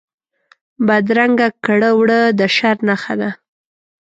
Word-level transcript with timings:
بدرنګه 0.87 1.47
کړه 1.65 1.89
وړه 1.99 2.19
د 2.39 2.41
شر 2.55 2.75
نښه 2.87 3.13
ده 3.21 3.29